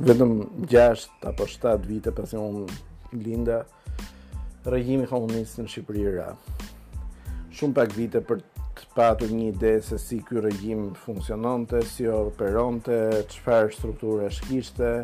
[0.00, 0.30] vetëm
[0.64, 2.64] 6 apo 7 vite pasi un
[3.20, 3.58] linda
[4.72, 6.30] regjimi komunist në Shqipëri ra.
[7.52, 8.40] Shumë pak vite për
[8.78, 12.96] të patur një ide se si ky regjim funksiononte, si operonte,
[13.32, 14.94] çfarë strukture kishte.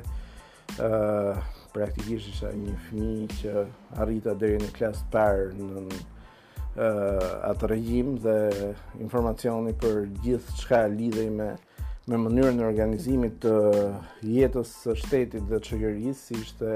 [0.76, 1.36] ë uh,
[1.72, 3.60] praktikisht isha një fëmijë që
[4.02, 8.34] arrita deri në klasë të parë në uh, atë regjim dhe
[8.98, 11.75] informacioni për gjithë çka lidhej me uh,
[12.06, 13.52] me mënyrën e organizimit të
[14.30, 16.74] jetës së shtetit dhe qëgjërisë ishte,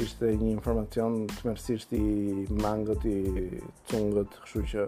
[0.00, 3.18] ishte një informacion të mërësisht i mangët i
[3.90, 4.86] cungët, këshu që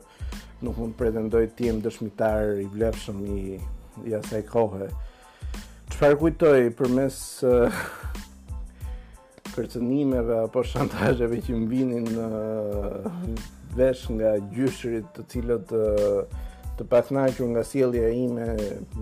[0.65, 3.61] nuk mund pretendoj të jem dëshmitar i blepshëm i,
[4.09, 4.89] i asaj kohë.
[5.93, 7.83] Qëpar kujtoj për mes eh,
[10.39, 13.29] apo shantajeve që më vinin eh,
[13.77, 16.41] vesh nga gjyshërit të cilët uh,
[16.79, 18.47] të pasnaqur nga sjellja ime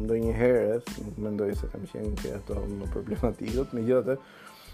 [0.03, 4.17] ndonjëherë, nuk mendoj se kam qenë ti ato më problematikut, megjithatë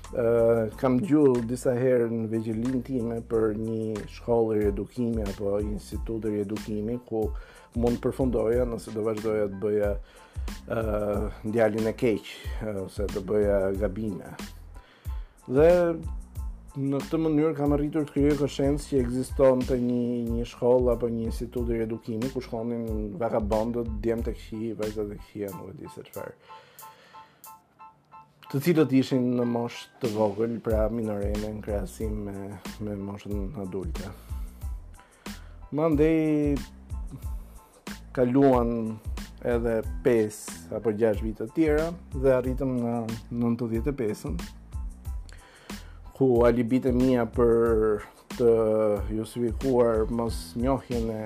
[0.06, 6.28] ë uh, kam djull disa herë në vegjëlin time për një shkollë edukimi apo institut
[6.30, 7.24] i edukimi ku
[7.76, 12.30] mund të përfundoja nëse do vazhdoja të bëja ë uh, ndjalin e keq
[12.84, 14.30] ose të bëja gabime.
[15.50, 15.68] Dhe
[16.76, 21.08] në këtë mënyrë kam arritur të krijoj koshenc që ekziston të një, një shkollë apo
[21.08, 25.76] një institut i edukimit ku shkonin vagabondët, djem të këshi, vajzat të këshi, nuk e
[25.78, 26.34] di se qëfar.
[28.50, 32.36] Të cilët ishin në moshë të vogël, pra minorene në krasim me,
[32.84, 34.12] me moshën në adulte.
[35.72, 35.90] Më
[38.16, 38.70] kaluan
[39.52, 39.74] edhe
[40.04, 40.36] 5
[40.78, 42.92] apo 6 vite të tjera dhe arritëm në
[43.42, 44.38] 95-ën
[46.16, 48.06] ku alibit e mija për
[48.38, 48.46] të
[49.18, 51.24] justifikuar mos njohin e,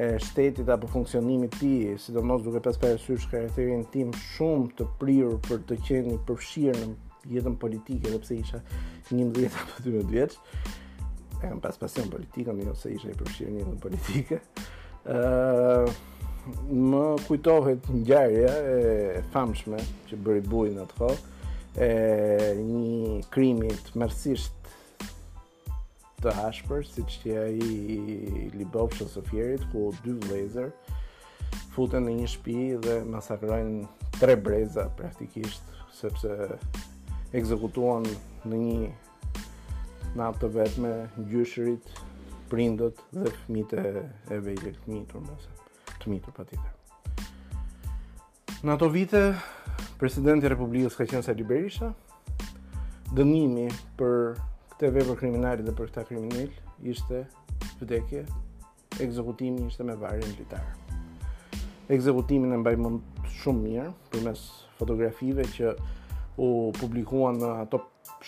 [0.00, 5.60] e shtetit apo funksionimit ti, sidomos duke pas parasysh karakterin tim shumë të prirur për
[5.68, 8.62] të qenë një përfshirë në jetën politike, dhe pse isha
[9.12, 10.38] 11 apo 12 vjeç.
[11.44, 14.40] E në pas pasion politikën, jo se isha i përfshirë në jetën politike.
[15.12, 15.94] uh,
[16.72, 21.24] më kujtohet ngjarja e famshme që bëri bujë në atë kohë
[21.76, 21.88] e,
[22.60, 24.70] një krimit mërësisht
[26.24, 28.00] të ashpër, si që tja i,
[28.56, 30.70] Libov Shosofjerit, ku dy vlezër
[31.74, 32.54] futen në një shpi
[32.84, 36.56] dhe masakrojnë tre breza praktikisht, sepse
[37.36, 38.06] ekzekutuan
[38.48, 38.88] në një
[40.16, 40.94] natë të vetme
[41.28, 41.90] gjyshërit,
[42.48, 43.86] prindët dhe fëmijët e
[44.32, 45.50] e vegjël të mitur mëse,
[46.00, 46.72] të mitur patjetër.
[48.64, 49.24] Në ato vite
[50.00, 51.90] presidenti i Republikës ka qenë Sali Berisha.
[53.16, 53.66] Dënimi
[53.98, 54.14] për
[54.74, 56.50] këtë vepër kriminale dhe për këtë kriminal
[56.92, 57.22] ishte
[57.80, 58.26] vdekje.
[59.00, 60.74] Ekzekutimi ishte me varje militare.
[61.92, 64.42] Ekzekutimin e mbaj mund shumë mirë përmes
[64.78, 65.76] fotografive që
[66.42, 67.80] u publikuan në ato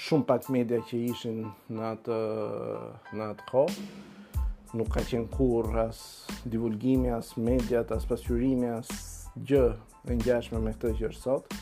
[0.06, 1.42] shumë pak media që ishin
[1.74, 2.18] në atë
[3.16, 5.98] në atë kohë nuk ka qenë kur as
[6.44, 8.88] divulgimi, as mediat, as pasqyrimi, as
[9.46, 9.64] gjë
[10.08, 11.52] e ngjashme me këtë që është sot.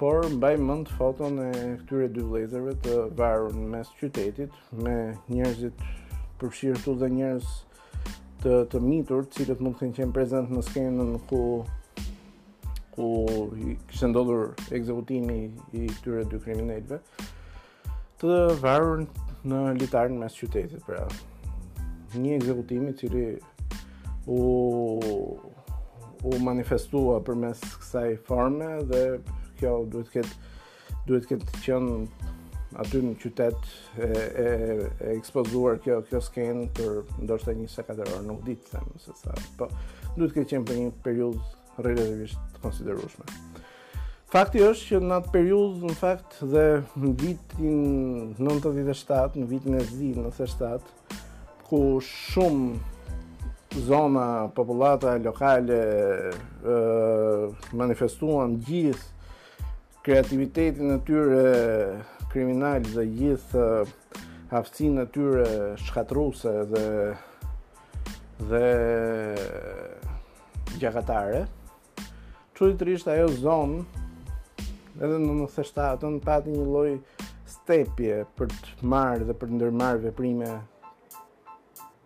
[0.00, 1.50] Por mbaj mend foton e
[1.82, 4.54] këtyre dy vëllezërve të varur në mes qytetit
[4.84, 4.94] me
[5.32, 5.82] njerëzit
[6.40, 7.50] përfshirë këtu dhe njerëz
[8.44, 11.42] të të mitur, të cilët mund të kenë qenë prezant në skenën ku
[12.94, 13.08] ku
[13.90, 14.46] kishte ndodhur
[14.78, 15.38] ekzekutimi
[15.76, 16.98] i këtyre dy kriminalëve
[18.20, 19.04] të varur
[19.48, 21.04] në litarin mes qytetit, pra.
[22.12, 23.22] Një ekzekutimi i cili
[24.28, 24.38] u
[26.22, 29.04] u manifestua për mes kësaj forme dhe
[29.60, 31.94] kjo duhet këtë duhet këtë qënë
[32.82, 33.60] aty në qytet
[33.98, 38.44] e, e, e ekspozuar kjo, kjo skenë për ndoshtë e një se katër orë, nuk
[38.46, 39.66] ditë themë, se sa, po
[40.16, 41.40] duhet këtë qënë për një periud
[41.80, 43.26] relativisht të konsiderushme.
[44.30, 46.64] Fakti është që në atë periud, në fakt, dhe
[47.00, 47.80] në vitin
[48.38, 50.94] 97, në vitin e zi, 97,
[51.66, 52.78] ku shumë
[53.78, 55.78] zona, popullata lokale
[57.76, 59.06] manifestuan gjithë
[60.04, 61.44] kreativitetin e tyre
[62.32, 63.66] kriminal dhe gjithë
[64.58, 65.44] aftësinë e tyre
[65.86, 66.84] shkatruese dhe
[68.50, 68.66] dhe
[70.80, 71.44] gjakatare.
[72.56, 73.84] Çuditërisht ajo zonë
[74.98, 76.96] edhe në në thështë atën pati një loj
[77.50, 80.56] stepje për të marrë dhe për të ndërmarrë veprime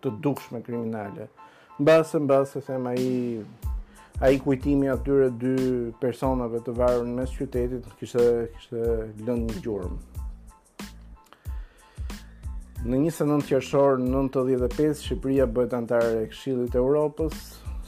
[0.05, 1.27] të dukshme kriminale
[1.75, 3.69] në basën, në basë, them, a i,
[4.23, 5.55] a i kujtimi atyre dy
[5.99, 8.91] personave të varën mes qytetit, kështë, kështë
[9.27, 9.97] lënd një gjurëm.
[12.85, 17.39] Në 29 qershorë në 95, Shqipëria bëjt antarë e këshillit e Europës,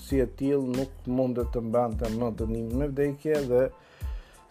[0.02, 3.64] si e tilë nuk mundet të mban të më të një me vdekje dhe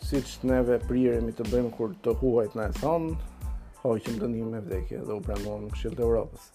[0.05, 3.17] si që neve priremi të bëjmë kur të huajt në e thonë,
[3.85, 6.50] hoqëm të një me vdekje dhe u pranohëm këshillit e Europës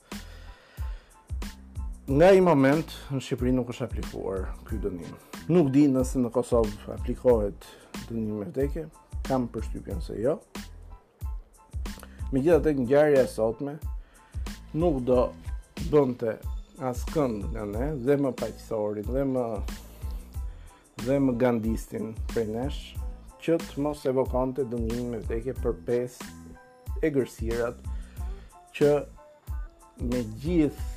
[2.10, 5.10] nga i moment në Shqipëri nuk është aplikuar ky dënim.
[5.54, 7.66] Nuk di nëse në Kosovë aplikohet
[8.10, 8.88] dënim me vdekje,
[9.28, 10.40] kam përshtypjen se jo.
[12.32, 13.76] Me gjitha të njërja e sotme,
[14.74, 15.28] nuk do
[15.92, 16.38] bënte
[16.82, 19.46] asë këndë nga ne, dhe më pajtësorin, dhe më
[21.06, 22.80] dhe më gandistin prej nesh,
[23.42, 26.18] që të mos evokante dënim me vdekje për pes
[27.02, 27.80] e gërsirat
[28.78, 28.92] që
[30.12, 30.90] me gjithë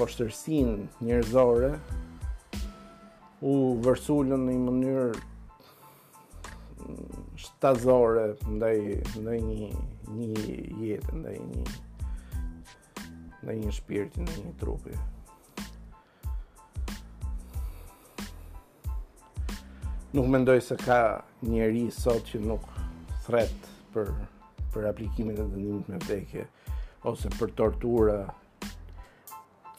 [0.00, 1.74] poshtërsin njërzore
[3.44, 3.50] u
[3.84, 5.24] vërsullën në një mënyrë
[7.44, 8.22] shtazore
[8.54, 8.78] ndaj,
[9.20, 9.68] ndaj një,
[10.16, 10.46] një
[10.88, 11.66] jetë, ndaj një,
[13.44, 14.96] ndaj një shpirti, ndaj një trupi.
[20.16, 21.02] Nuk mendoj se ka
[21.44, 22.64] njeri sot që nuk
[23.28, 24.14] thret për,
[24.72, 26.48] për aplikimin e dëndimit me vdekje
[27.10, 28.18] ose për tortura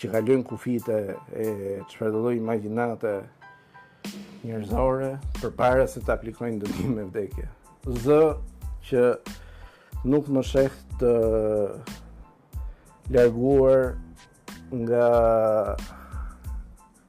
[0.02, 0.96] që kalojnë kufite
[1.38, 1.48] e
[1.86, 3.14] që përdojnë makinat e
[4.50, 7.46] njërzore për para se të aplikojnë dëgjim e vdekje.
[8.06, 8.22] Zë
[8.90, 9.04] që
[10.10, 11.12] nuk më shekht të
[13.14, 13.92] ljarguar
[14.72, 15.06] nga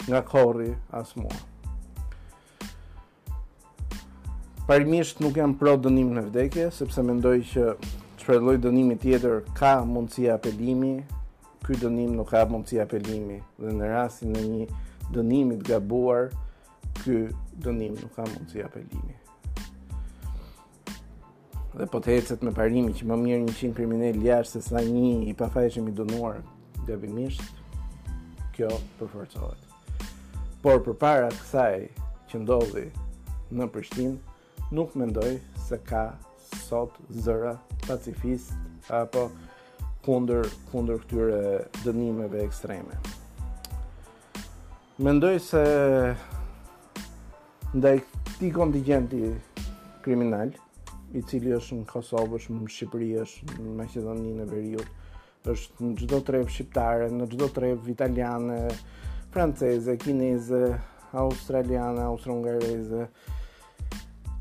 [0.02, 1.38] nga korri as mua.
[4.68, 9.76] Parimisht nuk jam pro dënim në vdekje, sepse mendoj që të shpredloj dënimi tjetër ka
[9.88, 10.96] mundësia apelimi,
[11.62, 14.64] ky dënim nuk ka mundësi apelimi dhe në rastin në një
[15.14, 16.32] dënimi të gabuar
[16.98, 17.18] ky
[17.64, 19.14] dënim nuk ka mundësi apelimi
[21.78, 24.82] dhe po të hecet me parimi që më mirë një qinë kriminel jashtë se sa
[24.88, 26.42] një i pafaj që mi dënuar
[26.90, 27.54] gabimisht
[28.58, 30.02] kjo përforcohet
[30.66, 31.78] por për para kësaj
[32.32, 32.88] që ndodhi
[33.54, 35.36] në Prishtinë nuk mendoj
[35.68, 36.08] se ka
[36.66, 37.54] sot zëra
[37.86, 38.54] pacifist
[38.90, 39.28] apo
[40.02, 41.38] kunder, kunder këtyre
[41.82, 42.98] dënimeve ekstreme.
[45.02, 45.62] Mendoj se
[47.72, 49.30] ndaj këti kontingenti
[50.04, 50.52] kriminal,
[51.12, 54.88] i cili është në Kosovë, në Shqipëri, është në Macedoni në Veriut,
[55.52, 58.62] është në gjdo trep shqiptare, në gjdo trep italiane,
[59.34, 60.62] franceze, kinese,
[61.26, 63.04] australiane, austro-ungareze,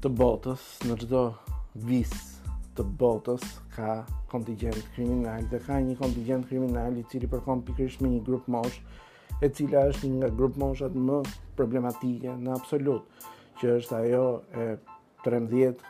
[0.02, 1.26] të botës, në gjdo
[1.90, 2.31] visë
[2.78, 3.42] të botës
[3.76, 3.88] ka
[4.32, 8.80] kontingent kriminal dhe ka një kontingent kriminal i cili përkon pikërisht me një grup mosh
[9.44, 11.18] e cila është një nga grup moshat më
[11.60, 13.26] problematike në absolut
[13.60, 14.24] që është ajo
[14.64, 14.68] e
[15.26, 15.88] 13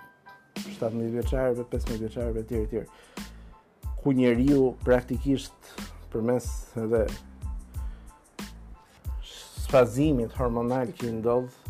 [0.61, 2.81] 17 vjeçarëve, 15 vjeçarëve etj etj.
[4.01, 5.69] Ku njeriu praktikisht
[6.11, 6.49] përmes
[6.81, 7.05] edhe
[9.21, 11.61] sfazimit hormonal që ndodh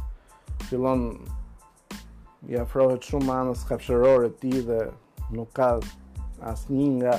[0.70, 1.06] fillon
[2.50, 4.78] i afrohet shumë anës kapshërore ti dhe
[5.38, 5.76] nuk ka
[6.52, 7.12] asnjë nga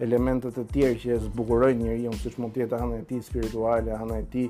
[0.00, 3.20] elementet e tjerë që e zbukuroj njëri unë, që mund të jetë ana e tij
[3.26, 4.48] spirituale, ana e tij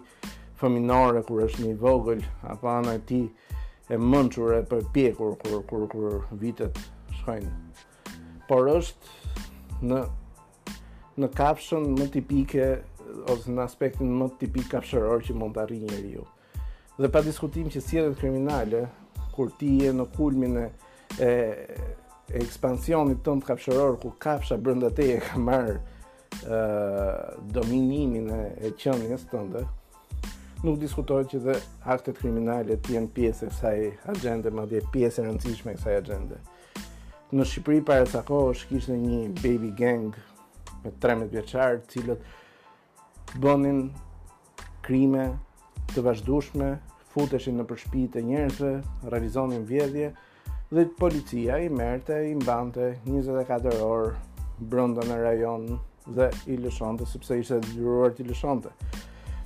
[0.60, 3.26] fëminore kur është një vogël, apo ana e tij
[3.90, 6.78] e mençur e përpjekur kur kur kur vitet
[7.18, 7.50] shkojnë.
[8.46, 10.00] Por është në
[11.20, 12.68] në kafshën më tipike
[13.34, 16.22] ose në aspektin më tipik kafshëror që mund të arrijë njeriu.
[17.00, 18.86] Dhe pa diskutim që sjellet kriminale
[19.34, 20.66] kur ti je në kulmin e
[21.20, 21.30] e
[22.38, 25.80] ekspansionit tënd kafshëror ku kafsha brenda teje ka marr
[26.46, 26.60] ë
[27.56, 29.64] dominimin e, e qenies tënde
[30.62, 31.56] nuk diskutohet që dhe
[31.94, 36.38] aktet kriminale të jenë pjesë e kësaj agjende, madje pjesë e rëndësishme e kësaj agjende.
[37.32, 40.10] Në Shqipëri para sa kohësh kishte një baby gang
[40.84, 43.86] me 13 vjeçar, të cilët bënin
[44.86, 45.24] krime
[45.96, 46.74] të vazhdueshme
[47.14, 48.68] futeshin në përshpijit e njerëzve,
[49.12, 50.10] realizonin vjedhje,
[50.70, 54.12] dhe policia i merte, i mbante 24 orë
[54.70, 55.64] brënda në rajon
[56.14, 58.70] dhe i lëshonte, sepse ishte dhjuruar të lëshonte.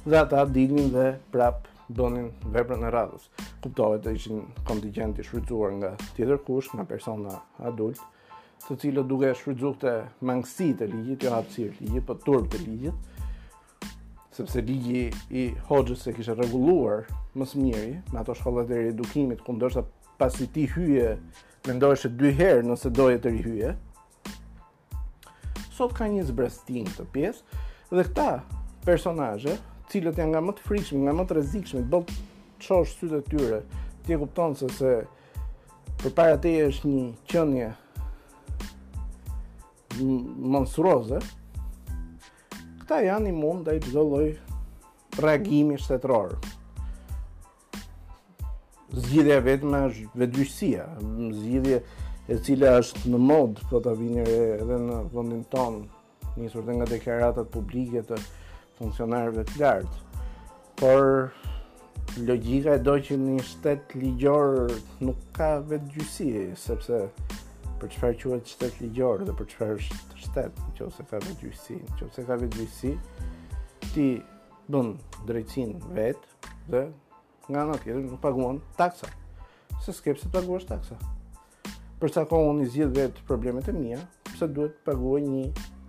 [0.04, 3.30] Dhe ata dilin dhe prap bënin veprën e radhës.
[3.64, 7.38] Kuptohet të ishin kontingenti shfrytzuar nga tjetër kush, nga persona
[7.70, 8.00] adult,
[8.66, 9.94] të cilë duke shfrytzuar të
[10.28, 13.12] mangësi jo të ligjit, jo po hapsir ligjit, për turp të ligjit,
[14.34, 17.04] sepse ligji i Hoxhës se kishte rregulluar
[17.38, 19.84] më së miri me ato shkollat e edukimit ku ndoshta
[20.18, 21.12] pasi ti hyje
[21.68, 23.70] mendohesh se dy herë nëse doje të rihyje.
[25.74, 27.60] Sot ka një zbrastin të pjesë
[27.94, 28.26] dhe këta
[28.84, 29.54] personazhe,
[29.92, 32.18] cilët janë nga më të frikshëm, nga më të rrezikshëm, do të
[32.66, 33.62] çosh sytë të tyre.
[34.04, 34.92] Ti e kupton se se
[36.02, 37.70] përpara te është një qenie
[40.02, 41.22] monstruoze,
[42.84, 44.26] këta janë imun ndaj çdo lloj
[45.24, 46.34] reagimi shtetror.
[48.92, 50.84] Zgjidhja vetëm është vetëgjësia,
[51.38, 51.78] zgjidhja
[52.28, 55.78] e cila është në mod, po të vini edhe në vendin ton,
[56.36, 58.20] nisur nga deklaratat publike të
[58.76, 60.22] funksionarëve të lartë.
[60.82, 64.68] Por logjika e do që një shtet ligjor
[65.00, 66.30] nuk ka vetëgjësi,
[66.66, 67.00] sepse
[67.80, 72.24] për çfarë quhet shtet ligjor dhe për çfarë është shtet, nëse ka vetë gjyqësi, nëse
[72.28, 72.92] ka vetë gjyqësi,
[73.92, 74.06] ti
[74.72, 74.92] don
[75.28, 76.20] drejtsin vet
[76.70, 76.84] dhe
[77.48, 79.10] nga ana tjetër nuk paguon taksa.
[79.84, 80.96] Se skep se paguosh taksa.
[82.00, 84.00] Për sa kohë unë zgjidh vet problemet e mia,
[84.30, 85.44] pse duhet të paguaj një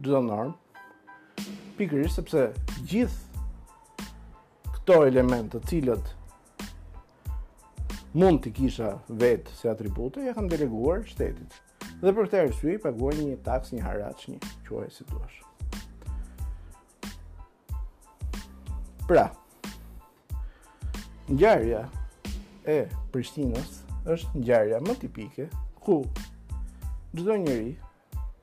[0.04, 0.54] gjdo norm,
[1.80, 2.48] pikërish sepse
[2.90, 3.46] gjithë
[4.76, 6.16] këto elementë të cilët
[8.20, 11.54] mund të kisha vetë se atribute, ja kam deleguar shtetit.
[12.00, 15.40] Dhe për këtë arsye paguaj një taksë, një haraç, një quaj si duash.
[19.10, 19.26] Pra,
[21.30, 21.86] ngjarja
[22.70, 22.82] e
[23.14, 25.48] Prishtinës është një gjarja më tipike,
[25.84, 26.04] ku
[27.14, 27.72] çdo njëri,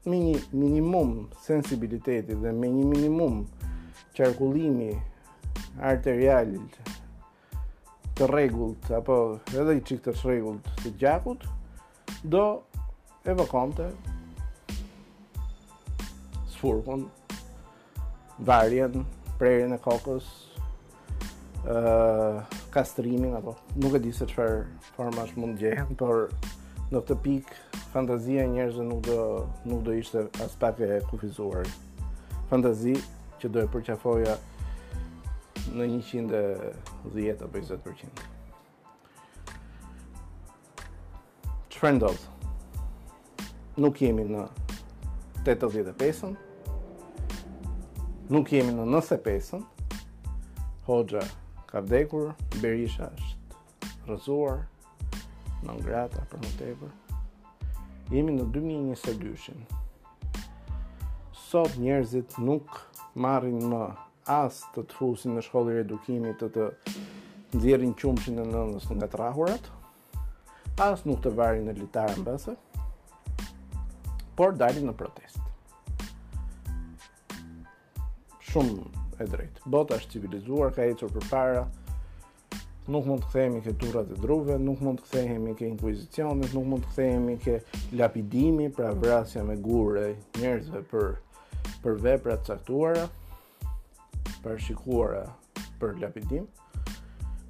[0.06, 3.42] me një minimum sensibiliteti dhe me një minimum
[4.16, 4.90] qarkullimi
[5.90, 6.52] arterial
[8.16, 9.16] të regullt, apo
[9.54, 11.44] edhe i qik të shregullt të gjakut,
[12.24, 12.44] do
[13.28, 13.88] evokonte
[15.34, 17.08] të sfurkun,
[18.48, 19.02] varjen,
[19.38, 20.30] prerjen e kokës,
[22.76, 24.56] kastrimin apo nuk e di se çfarë
[24.96, 26.28] formash mund gjehen, por
[26.92, 29.18] në këtë pikë fantazia e njerëzve nuk do
[29.64, 31.64] nuk do ishte as pak e kufizuar.
[32.50, 32.92] Fantazi
[33.40, 34.36] që do e përqafoja
[35.72, 38.24] në 110 apo 20%.
[41.72, 42.12] Çfarë
[43.76, 44.46] Nuk jemi në
[45.44, 46.30] 85-ën.
[48.32, 49.66] Nuk jemi në 95-ën.
[50.86, 51.20] Hoxha
[51.66, 52.32] ka vdekur
[52.62, 54.60] Berisha është rëzuar,
[55.66, 56.92] në ngrata për në tepër.
[58.14, 59.64] Jemi në 2022-shin.
[61.46, 62.78] Sot njerëzit nuk
[63.18, 63.82] marrin më
[64.38, 66.68] as të të fusin në shkollë e edukimit të të
[67.56, 69.70] nxjerrin qumshin në nëndës në nga trahurat,
[70.86, 72.54] as nuk të varin në litarën bëse,
[74.38, 75.42] por dalin në protest.
[78.50, 79.62] Shumë e drejtë.
[79.72, 81.66] Bota është civilizuar, ka ecur përpara.
[82.92, 86.68] Nuk mund të themi ke turrat e druve, nuk mund të themi ke inkvizicionit, nuk
[86.70, 87.56] mund të themi ke
[87.98, 91.08] lapidimi, pra vrasja me gurë njerëzve për
[91.82, 93.06] për vepra të caktuara,
[94.44, 95.24] për shikuara
[95.80, 96.46] për lapidim.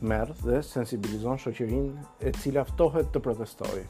[0.00, 1.88] merë dhe sensibilizon shëqerin
[2.24, 3.82] e cila ftohet të protestoj.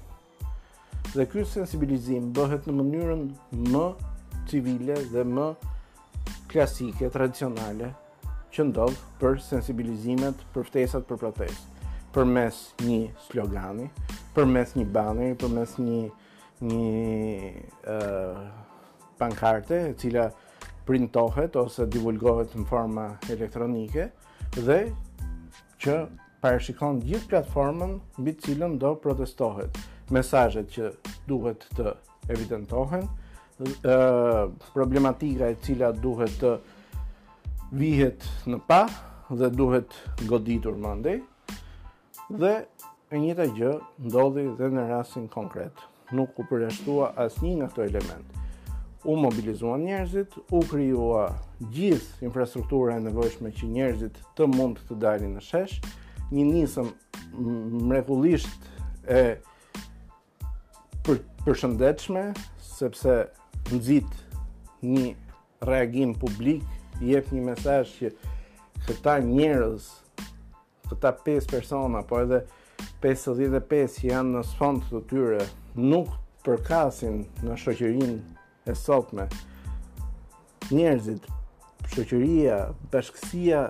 [1.15, 3.23] Dhe kërë sensibilizim bëhet në mënyrën
[3.75, 3.85] më
[4.51, 5.47] civile dhe më
[6.51, 7.91] klasike, tradicionale,
[8.53, 11.77] që ndodhë për sensibilizimet për ftesat për protest.
[12.15, 13.91] Për mes një slogani,
[14.35, 16.01] për mes një banëri, për mes një
[16.59, 18.39] një uh,
[19.21, 20.25] pankarte, e cila
[20.89, 24.07] printohet ose divulgohet në forma elektronike
[24.57, 24.79] dhe
[25.85, 25.97] që
[26.43, 29.77] parashikon gjithë platformën mbi të cilën do protestohet.
[30.15, 30.89] Mesazhet që
[31.29, 31.93] duhet të
[32.33, 33.05] evidentohen,
[33.61, 33.97] ë
[34.73, 36.55] problematika e cila duhet të
[37.81, 38.81] vihet në pa
[39.29, 39.99] dhe duhet
[40.31, 41.19] goditur mande
[42.41, 42.55] dhe
[43.13, 43.75] e njëta gjë
[44.09, 45.85] ndodhi dhe në rasin konkret
[46.17, 48.38] nuk u përjashtua asnjë nga këto elementë
[49.09, 55.33] u mobilizuan njerëzit, u krijua gjithë infrastruktura e nevojshme që njerëzit të mund të dalin
[55.39, 55.79] në shesh,
[56.29, 56.91] një nisëm
[57.89, 58.69] mrekullisht
[59.09, 59.39] e
[61.09, 62.27] përshëndetshme,
[62.61, 63.15] sepse
[63.73, 64.13] nëzit
[64.85, 65.15] një
[65.65, 66.61] reagim publik,
[67.01, 68.13] jep një mesaj që
[68.85, 69.89] këta njerëz,
[70.93, 72.43] këta 5 persona, po edhe
[73.03, 75.41] 55 që janë në sfond të të tyre,
[75.81, 76.13] nuk
[76.45, 78.35] përkasin në shoqërinë
[78.69, 79.29] e sotme,
[80.71, 81.25] njerëzit,
[81.95, 82.57] shoqëria,
[82.93, 83.63] bashkësia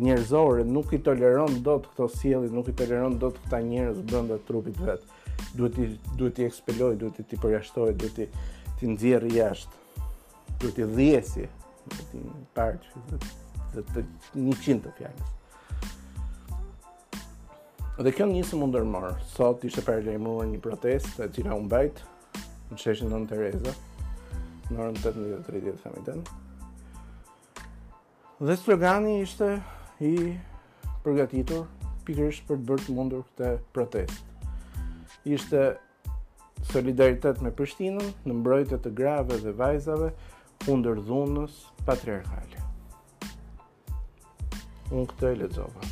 [0.00, 4.78] njerëzore nuk i toleron dot këto sjellje, nuk i toleron dot këta njerëz brenda trupit
[4.80, 5.04] vet.
[5.58, 8.28] Duhet i duhet i ekspeloj, duhet i ti përjashtoj, duhet i
[8.80, 10.02] ti nxjerr jashtë.
[10.62, 11.44] Duhet i dhjesi,
[11.84, 14.04] me i parë dhe, të
[14.48, 15.38] një qindë të fjallës.
[18.02, 21.70] Dhe kjo një se mundër marë, sot ishte parë lejmruar një protest, e cila unë
[21.72, 23.74] bajtë, në qeshën në Tereza,
[24.72, 26.22] në orën 18:30 themi tën.
[28.46, 29.48] Dhe slogani ishte
[30.02, 30.12] i
[31.04, 31.66] përgatitur
[32.06, 34.46] pikërisht për të bërë të mundur këtë protestë.
[35.36, 35.62] Ishte
[36.72, 40.08] solidaritet me Prishtinën në mbrojtje të grave dhe vajzave
[40.64, 42.64] kundër dhunës patriarkale.
[44.92, 45.88] Unë këtë e lexova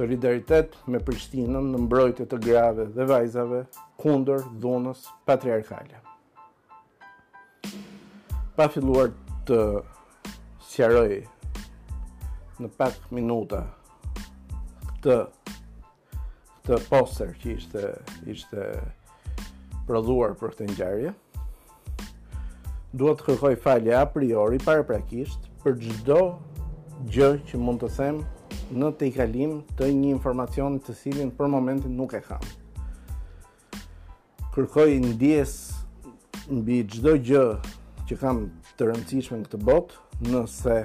[0.00, 3.58] solidaritet me Prishtinën në mbrojtje të grave dhe vajzave
[4.00, 5.98] kundër dhunës patriarkale.
[8.56, 9.10] Pa filluar
[9.48, 9.58] të
[10.70, 11.18] sqaroj
[12.60, 13.60] në pak minuta
[15.04, 15.18] të
[16.68, 17.86] të poster që ishte
[18.30, 18.64] ishte
[19.88, 21.12] prodhuar për këtë ngjarje,
[23.00, 26.20] dua të kërkoj falje a priori paraprakisht për çdo
[27.08, 28.20] gjë që mund të them
[28.70, 32.42] në të i kalim të një informacion të cilin për momentin nuk e kam.
[34.54, 35.54] Kërkoj ndjes
[36.50, 37.44] mbi çdo gjë
[38.08, 38.44] që kam
[38.78, 39.98] të rëndësishme në këtë botë,
[40.30, 40.76] nëse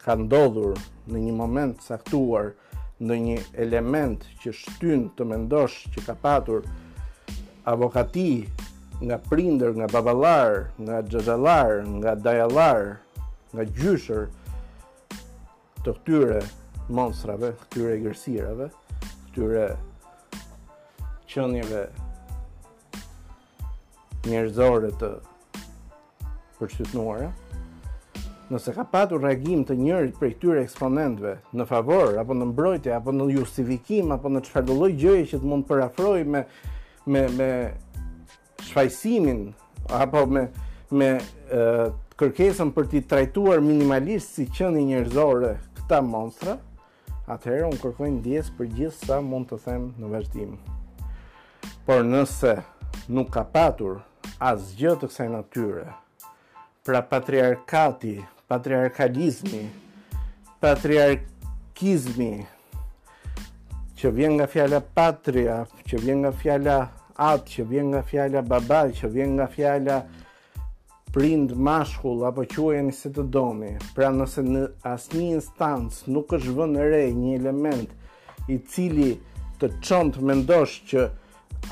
[0.00, 0.76] ka ndodhur
[1.10, 2.52] në një moment saktuar
[3.00, 6.64] në një element që shtyn të mendosh që ka patur
[7.68, 8.46] avokati
[9.00, 13.06] nga prinder, nga babalar, nga gjëzalar, nga dajalar, nga
[13.54, 14.26] nga gjyshër,
[15.84, 16.40] të këtyre
[16.92, 18.66] monstrave, këtyre gërësirave,
[19.30, 19.66] këtyre
[21.30, 21.84] qënjeve
[24.26, 25.10] njerëzore të
[26.58, 27.30] përshytnuara,
[28.50, 33.14] nëse ka patur reagim të njërit prej këtyre eksponentve në favor, apo në mbrojtje, apo
[33.16, 36.44] në justifikim, apo në qëfar do gjëje që të mund përafroj me,
[37.06, 37.50] me, me
[38.66, 39.46] shfajsimin,
[39.86, 41.22] apo me shfajsimin, me e,
[42.20, 46.56] kërkesën për t'i trajtuar minimalisht si qëni njërzore këta monstra,
[47.30, 50.54] atëherë unë kërkojnë ndjes për gjithë sa mund të them në vazhdim.
[51.86, 52.56] Por nëse
[53.12, 54.00] nuk ka patur
[54.50, 55.86] as gjëtë të kësaj natyre,
[56.86, 58.16] pra patriarkati,
[58.50, 59.64] patriarkalizmi,
[60.64, 62.32] patriarkizmi,
[64.00, 66.78] që vjen nga fjala patria, që vjen nga fjala
[67.20, 70.00] atë, që vjen nga fjala babaj, që vjen nga fjala
[71.10, 76.84] prind mashkull apo quajeni se të domi, pra nëse në asnjë instancë nuk është vënë
[76.92, 79.16] re një element i cili
[79.60, 81.08] të çont mendosh që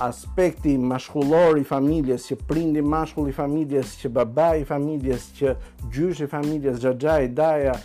[0.05, 5.55] aspekti mashkullor i familjes, që prindi mashkull i familjes, që babai i familjes, që
[5.95, 7.79] gjyshi i familjes, xhaxhai, daja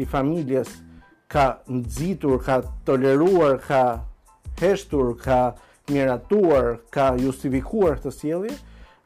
[0.00, 0.76] i familjes
[1.32, 1.48] ka
[1.80, 3.82] nxitur, ka toleruar, ka
[4.60, 5.40] heshtur, ka
[5.90, 8.60] miratuar, ka justifikuar këtë sjellje,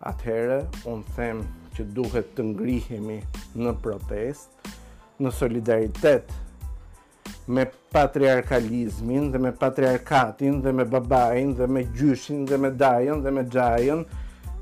[0.05, 3.17] atëherë un them që duhet të ngrihemi
[3.59, 4.53] në protest,
[5.21, 6.31] në solidaritet
[7.51, 13.33] me patriarkalizmin dhe me patriarkatin dhe me babain dhe me gjyshin dhe me dajën dhe
[13.37, 14.05] me gjajën,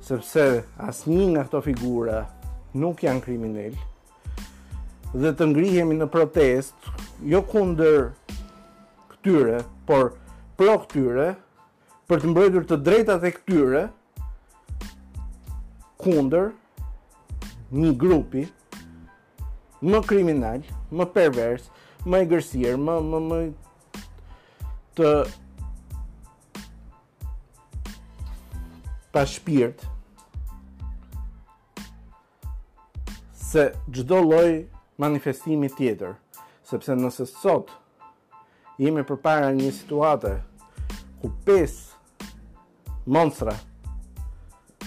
[0.02, 0.46] sepse
[0.88, 2.22] asnjë nga këto figura
[2.82, 3.76] nuk janë kriminal
[5.12, 6.88] dhe të ngrihemi në protest
[7.32, 8.08] jo kundër
[9.12, 10.14] këtyre, por
[10.58, 11.28] pro këtyre
[12.10, 13.84] për të mbrojtur të drejtat e këtyre
[16.02, 16.50] kundër
[17.72, 18.44] një grupi
[19.82, 20.60] më kriminal,
[20.92, 21.70] më pervers,
[22.04, 25.08] më i më, më, më të
[29.14, 29.82] pashpirt
[33.42, 34.52] se gjdo loj
[35.02, 36.12] manifestimi tjetër.
[36.70, 37.72] Sepse nëse sot
[38.80, 40.36] jemi për para një situate
[41.20, 42.22] ku 5
[43.18, 43.56] monstra,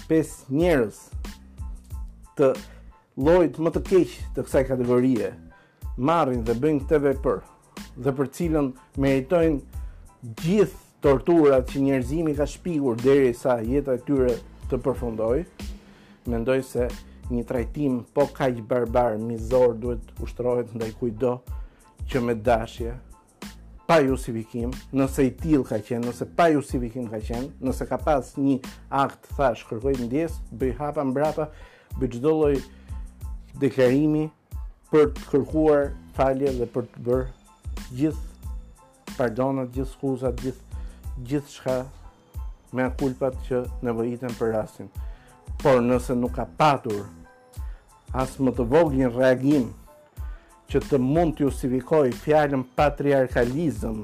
[0.09, 1.01] 5 njerës
[2.39, 2.53] të
[3.15, 5.29] llojit më të keq të kësaj kategorie
[5.95, 7.37] marrin dhe bëjnë këtë vepër
[8.03, 8.67] dhe për cilën
[8.99, 14.33] meritojnë gjithë torturat që njerëzimi ka shpikur deri sa jeta e tyre
[14.67, 15.43] të përfundoj,
[16.27, 16.87] mendoj se
[17.31, 21.37] një trajtim po kaq barbar, mizor duhet ushtrohet ndaj kujdo
[22.11, 22.97] që me dashje
[23.87, 28.33] pa justifikim, nëse i till ka qenë, nëse pa justifikim ka qenë, nëse ka pas
[28.37, 28.57] një
[28.97, 31.51] akt thash kërkoj ndjes, bëj hapa mbrapa,
[32.01, 32.55] bëj çdo lloj
[33.59, 34.25] deklarimi
[34.91, 41.75] për të kërkuar falje dhe për të bërë gjithë pardonat, gjithë skuzat, gjithë gjithë shka
[42.75, 44.89] me kulpat që nevojitën për rastin.
[45.61, 47.05] Por nëse nuk ka patur
[48.19, 49.69] asë më të vogë një reagim
[50.71, 54.03] që të mund të justifikoj fjallën patriarkalizm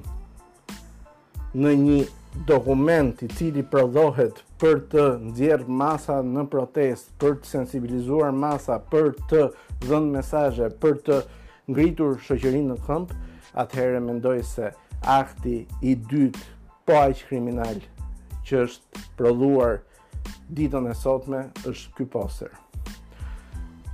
[1.60, 2.00] në një
[2.48, 9.08] dokument i cili prodohet për të ndjerë masa në protest, për të sensibilizuar masa, për
[9.30, 9.40] të
[9.88, 11.18] dhënë mesaje, për të
[11.72, 13.16] ngritur shëqërinë në kënd,
[13.64, 14.70] atëherë mendoj se
[15.16, 15.56] akti
[15.92, 16.46] i dytë
[16.86, 17.80] po aqë kriminal
[18.46, 19.80] që është prodhuar
[20.54, 22.54] ditën e sotme është ky poster.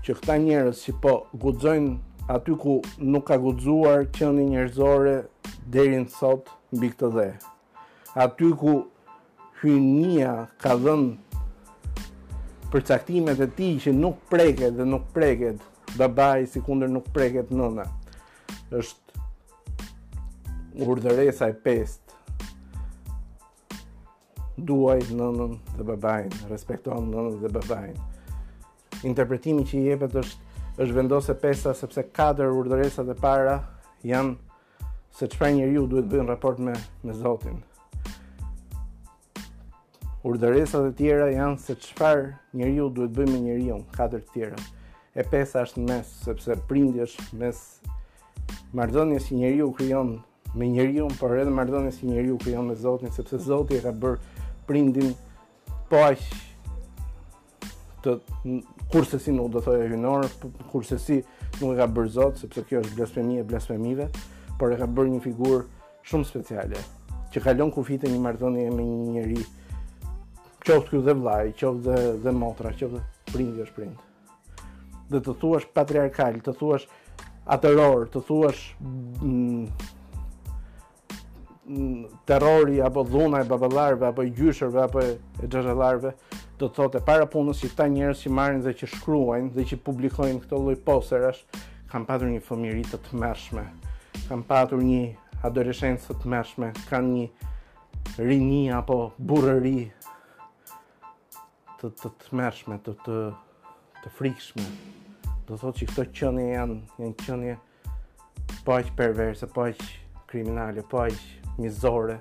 [0.03, 5.15] Që këta njerëz që po guxojnë aty ku nuk ka guxuar qenë njerëzore
[5.71, 7.29] deri në sot mbi këtë dhe.
[8.23, 8.79] Aty ku
[9.63, 11.41] hynia ka dhënë
[12.73, 15.61] përcaktimet e ti që nuk preket dhe nuk preket
[15.97, 17.85] babaj si kunder nuk preket nëna
[18.77, 19.23] është
[20.85, 22.13] urdhëresa e pest
[24.57, 27.95] duaj nënën dhe babajn respektohen nënën dhe babajn
[29.09, 30.45] interpretimi që jepet është
[30.83, 33.57] është vendose pesta sepse 4 urdhëresat e para
[34.05, 34.37] janë
[35.17, 37.57] se çfarë një ju duhet bëjnë raport me, me Zotin
[40.25, 44.55] Urdëresat e tjera janë se çfarë njeriu duhet bëjmë me njeriu, katër të tjera.
[45.13, 50.15] E pesa është mes, sepse prindi është mes si që njeriu krijon
[50.55, 51.51] me njeriu, por edhe
[51.91, 55.13] si që njeriu krijon me Zotin, sepse Zoti e ka bërë prindin
[55.89, 56.01] po
[58.03, 58.17] të
[58.91, 60.25] kurse si nuk do thojë hynor,
[60.71, 61.21] kurse si
[61.61, 64.09] nuk e ka bërë Zot, sepse kjo është blasfemi e blasfemive,
[64.57, 65.63] por e ka bërë një figurë
[66.09, 66.83] shumë speciale
[67.33, 69.47] që kalon kufit e një marrëdhënie me një njerëz
[70.67, 72.99] qoftë ky dhe vllai, qoftë dhe dhe motra, qoftë
[73.31, 73.99] prindi është prind.
[75.11, 76.87] Dhe të thuash patriarkal, të thuash
[77.55, 79.61] atëror, të thuash mm,
[81.69, 86.11] mm, terrori apo dhuna e baballarëve apo e gjyshërve apo e xhaxhallarëve,
[86.57, 89.79] do të thotë para punës që ta njerëz që marrin dhe që shkruajnë dhe që
[89.87, 91.45] publikojnë këtë lloj posterash,
[91.93, 93.63] kanë patur një fëmijëri të tmerrshme,
[94.27, 95.01] kanë patur një
[95.47, 98.99] adoleshencë të tmerrshme, kanë një rini apo
[99.29, 99.77] burrëri
[101.77, 103.17] të të të mërshme, të të
[104.03, 104.63] të frikshme.
[105.47, 107.53] Do thotë që këto qënje janë, janë qënje
[108.67, 109.83] paq perverse, paq
[110.27, 111.13] kriminale, paq
[111.61, 112.17] mizore,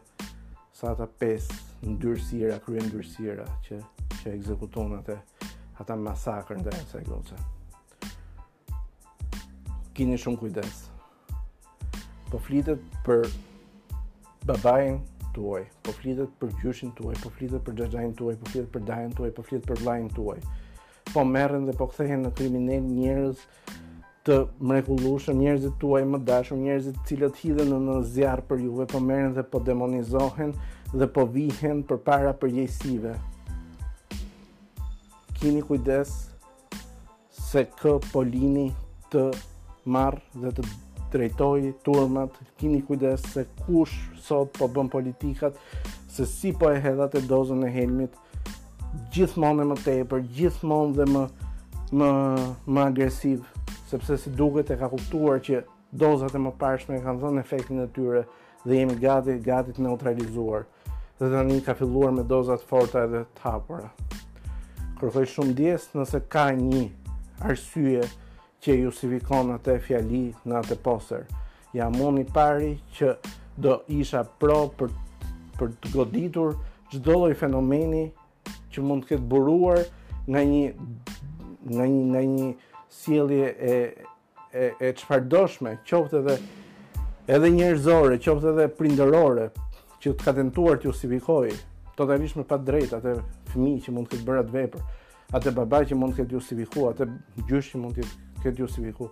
[0.76, 3.80] sa ata pesë ndyrësira, krye ndyrësira që,
[4.20, 5.16] që ekzekuton atë
[5.82, 7.40] ata masakrën dhe nëse gjoce.
[9.96, 10.84] Kini shumë kujdes.
[12.30, 13.26] Po flitet për
[14.48, 18.84] babajnë tuaj, po flitet për gjyshin tuaj, po flitet për xhaxhain tuaj, po flitet për
[18.90, 20.36] dajën tuaj, po flitet për vlajnë tuaj.
[21.12, 23.42] Po merren dhe po kthehen në kriminal njerëz
[24.26, 24.38] të
[24.70, 29.02] mrekullueshëm, njerëzit tuaj më dashur, njerëzit të cilët hidhen në, në zjarr për juve, po
[29.04, 30.54] merren dhe po demonizohen
[30.96, 33.12] dhe po vihen përpara përgjegjësive.
[35.36, 36.16] Kini kujdes
[37.38, 38.70] se kë po lini
[39.12, 39.28] të
[39.94, 40.66] marrë dhe të
[41.16, 45.56] drejtoj turmat, kini kujdes se kush sot po bën politikat,
[46.10, 48.12] se si po e hedhat e dozën e helmit,
[49.14, 51.24] gjithmonë më tepër, gjithmonë dhe më
[52.00, 52.10] më
[52.74, 53.42] më agresiv,
[53.90, 55.62] sepse si duket e ka kuptuar që
[55.96, 58.24] dozat e e kanë dhënë efektin e tyre
[58.66, 60.66] dhe jemi gati gati të neutralizuar.
[61.20, 63.88] Dhe tani ka filluar me doza të forta edhe të hapura.
[65.00, 66.88] Kërkoj shumë diës nëse ka një
[67.44, 68.02] arsye
[68.66, 71.26] që justifikon atë fjali në atë poster.
[71.76, 73.12] Jam unë i pari që
[73.62, 74.90] do isha pro për
[75.56, 76.56] për të goditur
[76.92, 78.02] çdo lloj fenomeni
[78.74, 79.78] që mund të ketë buruar
[80.26, 82.50] nga një nga një nga një
[82.98, 83.76] sjellje e
[84.52, 86.36] e e çfarëdoshme, qoftë edhe
[87.38, 89.48] edhe njerëzore, qoftë edhe prindërore,
[90.02, 91.56] që të ka tentuar të justifikojë
[91.98, 93.16] totalisht me pa drejt, atë
[93.52, 94.84] fëmijë që mund të ketë bërë atë veprë,
[95.38, 98.08] atë babaj që mund të ketë justifikuar, atë gjysh që mund të
[98.42, 99.10] këtë justifiku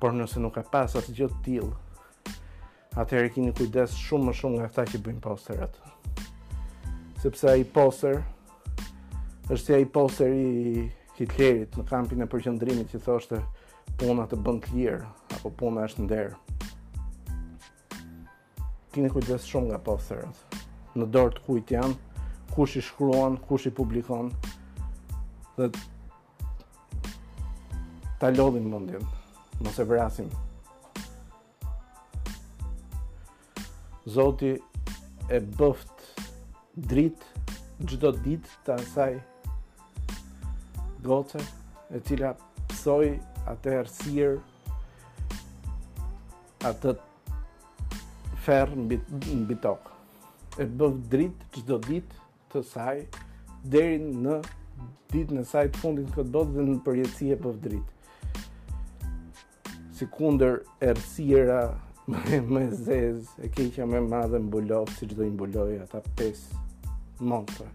[0.00, 4.58] por nëse nuk e pas atë gjë të tillë atëherë keni kujdes shumë më shumë
[4.60, 5.78] nga ata që bëjnë posterat
[7.22, 8.20] sepse ai poster
[9.48, 13.38] është si ai poster i Hitlerit në kampin e përqendrimit që thoshte
[13.98, 15.00] puna të bën të lirë
[15.38, 16.36] apo puna është nder
[18.94, 20.44] keni kujdes shumë nga posterat
[20.98, 22.22] në dorë të kujt janë
[22.54, 24.30] kush i shkruan kush i publikon
[25.58, 25.66] dhe
[28.18, 29.04] ta lodhin mundin,
[29.62, 30.28] nëse vrasim.
[34.08, 34.50] Zoti
[35.30, 36.06] e bëft
[36.90, 37.54] dritë
[37.86, 39.14] gjdo ditë të asaj
[41.04, 41.42] goce,
[41.94, 42.32] e cila
[42.72, 43.04] pësoj
[43.52, 44.40] atë ersir,
[46.70, 46.94] atë
[48.48, 49.92] ferë në bitok.
[50.58, 53.04] E bëft dritë gjdo ditë të saj,
[53.62, 54.40] derin në
[55.14, 57.94] ditë në saj të fundin këtë botë dhe në përjetësi e bëft dritë
[59.98, 61.62] si kunder erësira
[62.10, 67.66] me, me zez, e keqja me madhe mbulov, si qdo i mbuloj ata 5 monstre,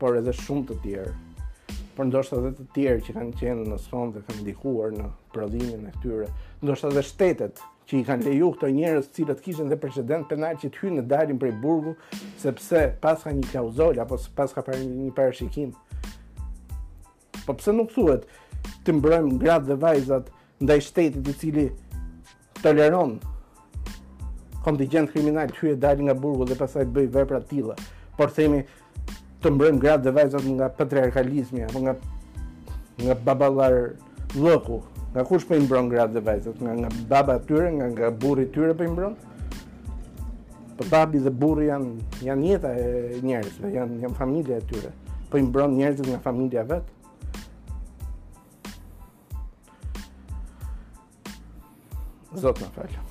[0.00, 1.16] por edhe shumë të tjerë.
[1.96, 5.88] Por ndoshta edhe të tjerë që kanë qenë në sfond dhe kanë ndihuar në prodhimin
[5.90, 6.28] e këtyre,
[6.62, 10.54] ndoshta edhe shtetet që i kanë leju këto njerëz të cilët kishin dhe precedent penal
[10.60, 11.96] që të hynë në dalin prej burgu,
[12.38, 15.74] sepse pas ka një klauzol apo pas ka parë një parashikim.
[17.42, 18.28] Po pse nuk thuhet
[18.86, 21.72] të mbrojmë gratë dhe vajzat ndaj shtetit i cili
[22.62, 23.18] toleron
[24.64, 27.74] kontingent kriminal e dalin nga burgu dhe pasaj bëjë vepra të tilla.
[28.18, 28.64] Por themi
[29.42, 31.94] të mbrojm gratë dhe vajzat nga patriarkalizmi apo nga
[33.04, 33.94] nga baballar
[34.34, 34.82] lloku.
[35.14, 36.58] Nga kush po i mbron gratë dhe vajzat?
[36.60, 39.14] Nga nga baba tyre, nga nga burri tyre po i mbron?
[40.76, 44.90] Po babi dhe burri janë janë jeta e njerëzve, janë janë familja e tyre.
[45.30, 46.97] Po i mbron njerëzit nga familja vetë.
[52.38, 53.07] Zotna Falha.